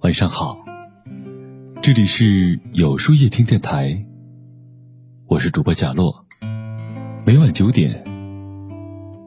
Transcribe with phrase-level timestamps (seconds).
[0.00, 0.58] 晚上好，
[1.82, 4.06] 这里是有书夜听电台，
[5.26, 6.24] 我是主播贾洛。
[7.26, 8.02] 每晚九点，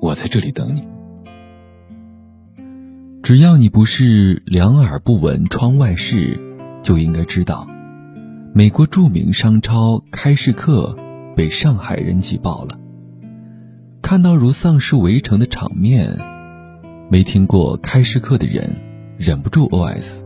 [0.02, 0.88] 我在这里等你。
[3.22, 6.40] 只要你不是两耳不闻窗外事，
[6.82, 7.68] 就应该知道，
[8.56, 10.96] 美国著名商超开市客
[11.36, 12.81] 被上海人挤爆了。
[14.12, 16.20] 看到如丧尸围城的场面，
[17.10, 18.76] 没听过开市客的人
[19.18, 20.24] 忍不住 OS。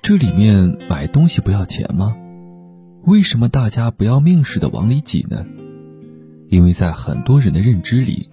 [0.00, 2.16] 这里面买东西不要钱吗？
[3.04, 5.44] 为什么大家不要命似的往里挤呢？
[6.48, 8.30] 因为在很多人的认知里，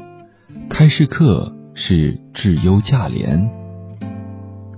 [0.70, 3.51] 开市客是质优价廉。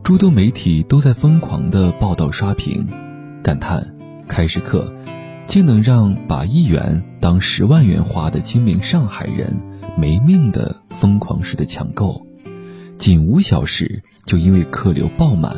[0.02, 2.88] 诸多媒体都在疯狂的报道刷屏，
[3.44, 3.96] 感叹
[4.28, 4.92] 开市客
[5.52, 9.54] 竟能让把一元当十万元花的精明上海人
[9.98, 12.26] 没命的疯狂式的抢购，
[12.98, 15.54] 仅五小时就因为客流爆满。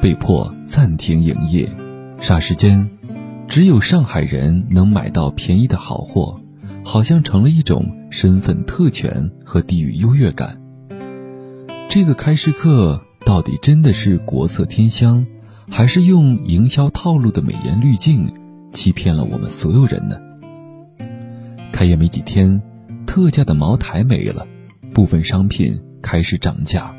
[0.00, 1.70] 被迫暂停营业，
[2.18, 2.88] 霎时间，
[3.46, 6.40] 只有上海人能买到便宜的好货，
[6.82, 10.58] 好像成了一种身份特权和地域优越感。
[11.90, 15.26] 这个开市客到底真的是国色天香，
[15.68, 18.32] 还是用营销套路的美颜滤镜
[18.74, 20.18] 欺骗了我们所有人呢？
[21.72, 22.60] 开业没几天，
[23.06, 24.46] 特价的茅台没了，
[24.92, 26.94] 部分商品开始涨价，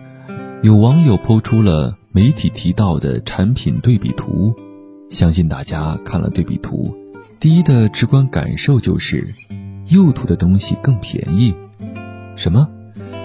[0.64, 1.95] 有网友抛出了。
[2.12, 4.56] 媒体提到的产品对比图，
[5.09, 6.95] 相信大家看了对比图，
[7.42, 9.36] 第一的直观感受就是，
[9.89, 11.54] 右图的东西更便宜。
[12.38, 12.70] 什么？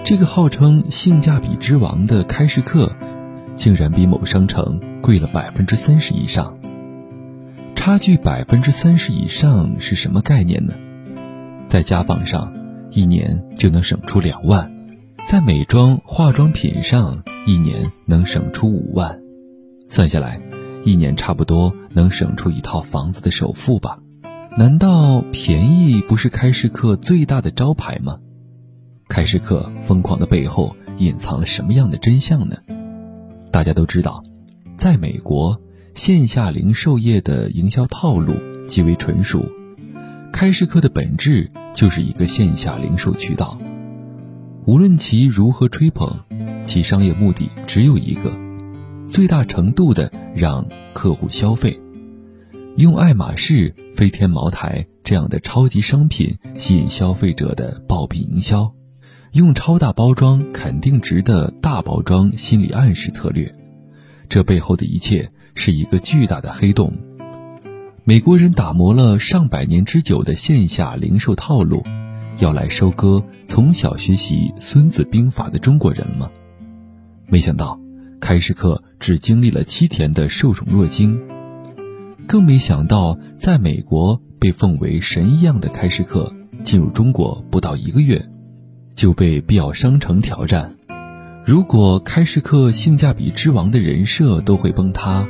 [0.03, 2.93] 这个号称性价比之王的开市客，
[3.55, 6.53] 竟然比某商城贵了百分之三十以上？
[7.83, 10.75] 差距百分之三十以上是什么概念呢？
[11.67, 12.53] 在家纺上，
[12.91, 14.69] 一年就能省出两万；
[15.25, 19.19] 在美妆化妆品上，一年能省出五万，
[19.89, 20.39] 算下来，
[20.85, 23.97] 一年差不多能省出一套房子的首付吧？
[24.55, 28.19] 难道便宜不是开市客最大的招牌吗？
[29.07, 32.57] 开市客疯狂的背后隐藏了什么样的真相呢？
[33.51, 34.23] 大家都知道，
[34.77, 35.59] 在美国，
[35.93, 38.33] 线下零售业的营销套路
[38.67, 39.45] 极为纯熟，
[40.31, 43.59] 开市客的本质就是一个线下零售渠道。
[44.65, 46.19] 无论其如何吹捧，
[46.63, 48.31] 其商业目的只有一个：
[49.05, 51.79] 最大程度的让客户消费。
[52.77, 58.73] 用爱马仕、飞天茅台这样的超级商品吸引消费者的爆品营销，
[59.33, 63.53] 用超大包装肯定值的大包装心理暗示策略，
[64.29, 66.93] 这背后的一切是一个巨大的黑洞。
[68.03, 71.83] 美国人打磨了上百年之久的线下零售套路。
[72.39, 76.31] 要来收割从小学习《孙子兵法》的中国人吗？
[77.27, 77.79] 没想到，
[78.19, 81.19] 开市客只经历了七天的受宠若惊，
[82.25, 86.33] 更没想到，在美国被奉为神一样的开市客，
[86.63, 88.27] 进入中国不到一个月，
[88.95, 90.75] 就被必要商城挑战。
[91.45, 95.27] 如果开市客性价比之王的人设都会崩塌，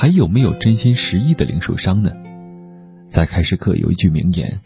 [0.00, 2.12] 还有没有真心实意的零售商呢？
[3.04, 4.60] 在开市客有一句名言。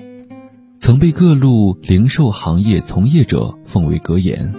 [0.76, 4.54] 曾被各路零售行业从业者奉为格言：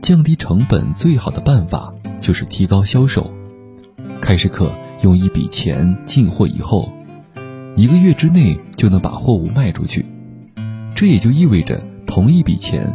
[0.00, 3.30] 降低成本最好的办法就是提高销售。
[4.22, 6.90] 开市客用一笔钱进货以后，
[7.76, 10.06] 一个月之内就能把货物卖出去，
[10.94, 12.90] 这也就意味着同一笔钱，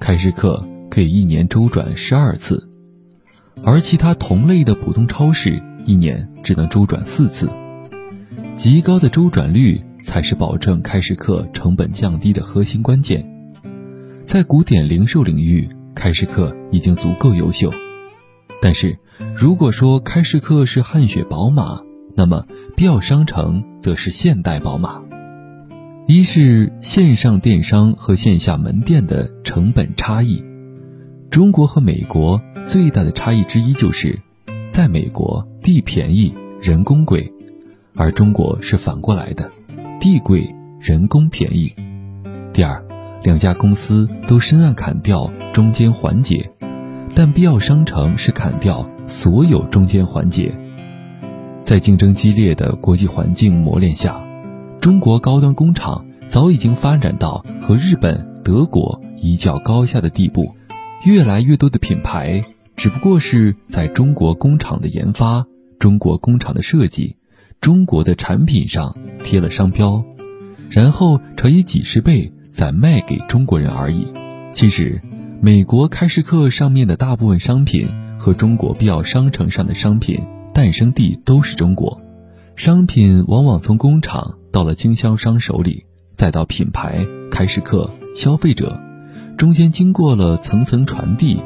[0.00, 2.66] 开市客可以一年周转十二次，
[3.62, 7.48] 而其他同类的普通超市一年只能周转四次。
[8.54, 9.82] 极高的周转率。
[10.04, 13.24] 才是保证开市客成本降低的核心关键。
[14.24, 17.72] 在古典零售领域，开市客已经足够优秀。
[18.60, 18.98] 但是，
[19.36, 21.80] 如果说开市客是汗血宝马，
[22.16, 22.44] 那么
[22.76, 25.00] 必要商城则是现代宝马。
[26.08, 30.44] 一是线上电商和线下门店的成本差异。
[31.30, 34.18] 中国和美国最大的差异之一就是，
[34.72, 37.32] 在美国地便宜人工贵，
[37.94, 39.48] 而中国是反过来的。
[40.00, 41.72] 地贵人工便宜。
[42.52, 42.84] 第二，
[43.22, 46.50] 两家公司都深谙砍掉中间环节，
[47.14, 50.52] 但必要商城是砍掉所有中间环节。
[51.62, 54.20] 在竞争激烈的国际环境磨练下，
[54.80, 60.52] 中国高端工厂早已经发展到和日本、德国一较高下的地步。
[61.04, 62.44] 越来越多的品牌
[62.74, 65.46] 只不过是在中国工厂的研发、
[65.82, 67.16] 中国工厂的设计。
[67.60, 70.04] 中国的产品上贴了商标，
[70.70, 74.06] 然后乘以几十倍再卖给中国人而已，
[74.52, 75.02] 其实，
[75.40, 80.20] 美国开市客上面的大部分商品和中国必要商城上的商品
[80.54, 82.00] 诞生地都是中国，
[82.54, 88.80] 商品往往从工厂到了经销商手里，再到品牌、开市客、消费者，
[89.36, 91.38] 中间经过了层层传递，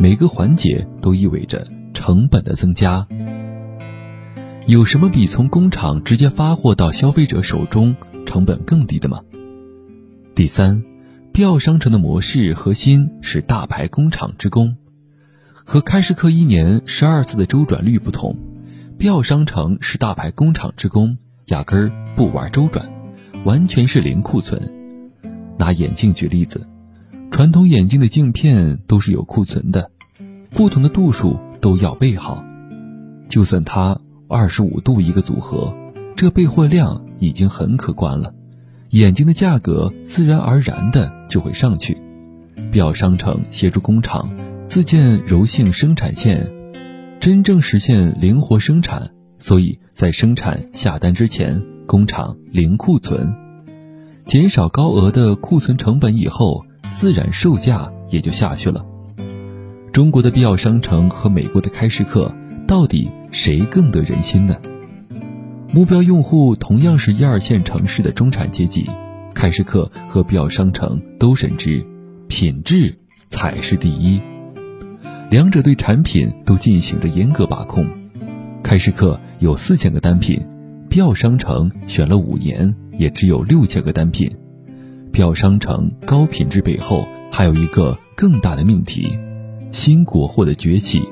[0.00, 3.06] 每个环节都意味着成本的增加。
[4.66, 7.94] 有什么比从工厂直接发货到消费者手中
[8.24, 9.20] 成本更低的吗？
[10.34, 10.82] 第三，
[11.34, 14.74] 必要商城的模式核心是大牌工厂之功，
[15.52, 18.34] 和开市客一年十二次的周转率不同，
[18.96, 21.18] 必要商城是大牌工厂之功，
[21.48, 22.90] 压根儿不玩周转，
[23.44, 24.72] 完全是零库存。
[25.58, 26.66] 拿眼镜举例子，
[27.30, 29.90] 传统眼镜的镜片都是有库存的，
[30.52, 32.42] 不同的度数都要备好，
[33.28, 34.00] 就算它。
[34.34, 35.72] 二十五度一个组合，
[36.16, 38.34] 这备货量已经很可观了，
[38.90, 41.96] 眼镜的价格自然而然的就会上去。
[42.72, 44.28] 必要商城协助工厂
[44.66, 46.50] 自建柔性生产线，
[47.20, 49.08] 真正实现灵活生产，
[49.38, 53.32] 所以在生产下单之前，工厂零库存，
[54.26, 58.84] 减少高额的库存成本以后，自然售价也就下去了。
[59.92, 62.34] 中国的必要商城和美国的开市客。
[62.66, 64.56] 到底谁更得人心呢？
[65.72, 68.88] 目标用户同样是一二线城市的中产阶级，
[69.34, 71.84] 开市客和必要商城都深知，
[72.28, 72.96] 品质
[73.28, 74.20] 才是第一。
[75.30, 77.84] 两者对产品都进行着严格把控。
[78.62, 80.40] 开市客有四千个单品，
[80.88, 84.30] 必要商城选了五年，也只有六千个单品。
[85.10, 89.18] 必要商城高品质背后还有一个更大的命题：
[89.72, 91.02] 新国货的崛起。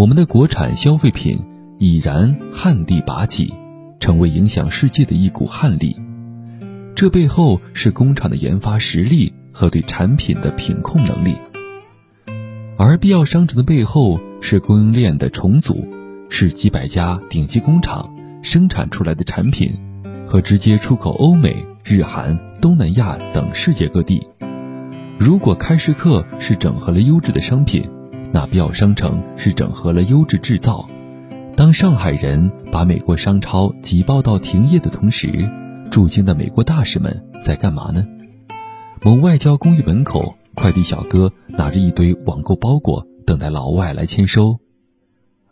[0.00, 1.38] 我们的国产消费品
[1.78, 3.52] 已然旱地拔起，
[3.98, 5.94] 成为影响世界的一股悍力。
[6.94, 11.36] 这背后是工厂的研发实力和对产品的品控能力，
[12.78, 15.86] 而必要商城的背后是供应链的重组，
[16.30, 18.10] 是几百家顶级工厂
[18.40, 19.70] 生产出来的产品
[20.26, 24.26] 和直接出口欧美、日韩、东南亚等世界各地。
[25.18, 27.86] 如果开市客是整合了优质的商品。
[28.32, 30.86] 那必要商城是整合了优质制造。
[31.56, 35.48] 当上海人把美国商超挤爆到停业的同时，
[35.90, 38.06] 驻京的美国大使们在干嘛呢？
[39.02, 44.58] 某外交公寓门口，快递小哥拿着一堆网购包裹，等待老外来签收。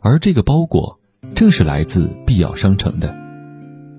[0.01, 1.01] 而这个包裹
[1.35, 3.15] 正是来自必要商城的。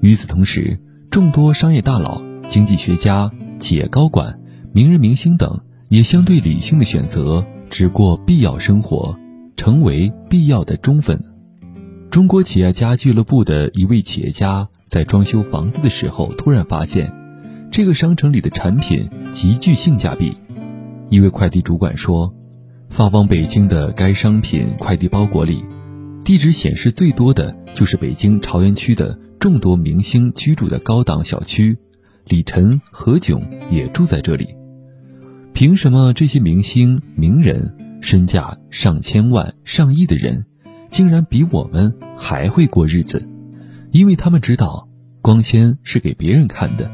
[0.02, 0.80] 与此同时，
[1.12, 4.40] 众多商业大佬、经济学家、企业高管、
[4.72, 5.60] 名人明星等
[5.90, 7.46] 也相对理性的选择。
[7.70, 9.18] 只过必要生活，
[9.56, 11.24] 成为必要的忠粉。
[12.10, 17.14] 中国企业家俱乐部的一位企业家在装修房子的时候，突然发现，
[17.72, 20.36] 这个商城里的产品极具性价比。
[21.10, 22.34] 一位快递主管说，
[22.90, 25.64] 发往北京的该商品快递包裹里，
[26.26, 31.78] 地址显示最多的就是北京朝阳区的众多明星居住的高档小区，
[32.26, 33.42] 李晨、何炅
[33.72, 34.59] 也住在这里。
[35.60, 40.46] 凭什么这些明星、名人身价上千万、上亿的人，
[40.90, 43.28] 竟然比我们还会过日子？
[43.92, 44.88] 因为他们知道，
[45.22, 46.90] 光鲜是给别人看的，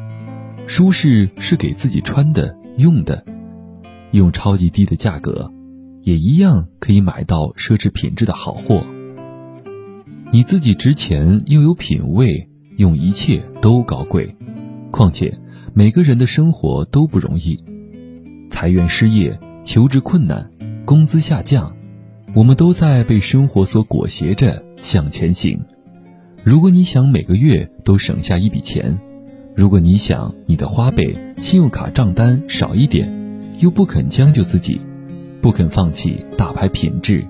[0.66, 3.24] 舒适是给自己穿的、用的。
[4.10, 5.54] 用超级低的价格，
[6.02, 8.84] 也一样可以买到奢侈品质的好货。
[10.32, 14.36] 你自己值钱又有品味，用一切都高贵。
[14.90, 15.38] 况且，
[15.76, 17.64] 每个人的生活都不容易。
[18.56, 20.50] 裁员、失业、求职困难、
[20.86, 21.76] 工资下降，
[22.34, 25.60] 我们都在被生活所裹挟着向前行。
[26.42, 28.98] 如果你想每个月都省下一笔钱，
[29.54, 33.12] 如果你想你的花呗、信用卡账单少一点，
[33.60, 34.80] 又不肯将就自己，
[35.42, 37.28] 不肯放弃大牌品质，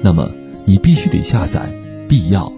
[0.00, 0.30] 那么
[0.64, 1.70] 你必须得下载
[2.08, 2.50] 必要。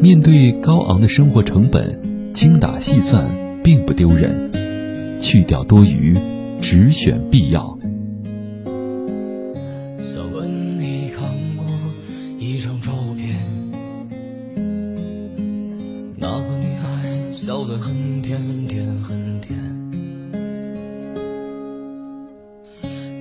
[0.00, 3.28] 面对高昂的生活成本，精打细算
[3.62, 6.16] 并不丢人，去掉多余。
[6.62, 7.76] 只选必要。
[9.98, 11.66] 想问你看过
[12.38, 13.36] 一张照片，
[16.16, 19.58] 那个女孩笑得很甜很甜很甜。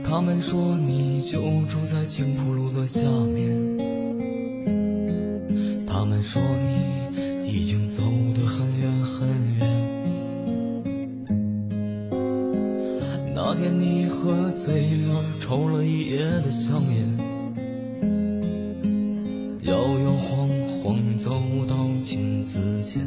[0.03, 3.01] 他们说你就住在青浦路的下
[3.35, 3.77] 面，
[5.87, 8.03] 他们说你已经走
[8.35, 9.90] 得很远很远。
[13.53, 17.17] 那天你喝醉了，抽了一夜的香烟，
[19.63, 20.47] 摇摇晃
[20.81, 21.31] 晃走
[21.67, 23.01] 到镜子前，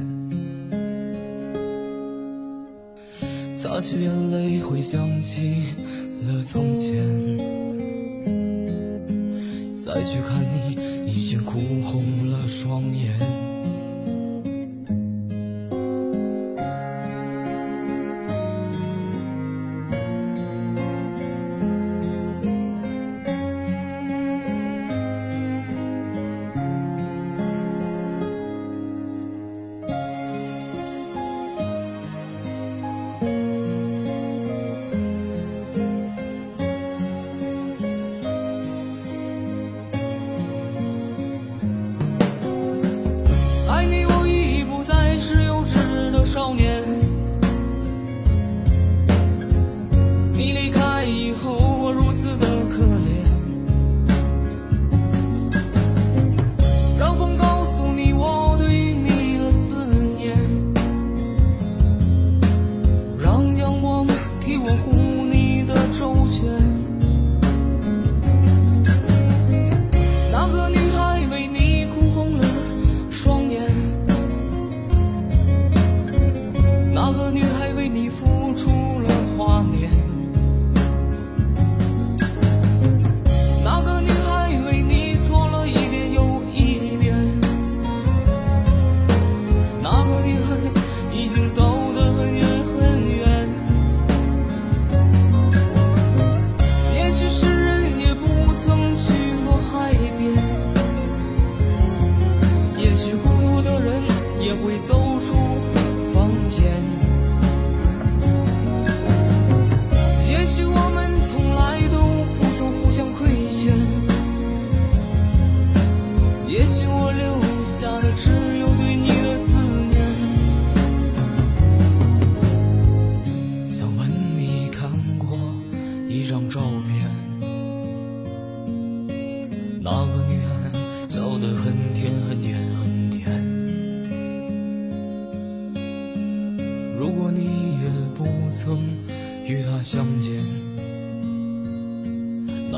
[3.56, 5.64] 擦去眼泪，回想起
[6.26, 6.94] 了从前。
[9.74, 10.76] 再去看你，
[11.10, 13.18] 已经哭红了双眼。
[64.64, 65.03] 模糊。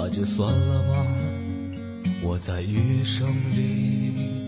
[0.08, 1.04] 那就算了吧，
[2.22, 4.45] 我在余生里。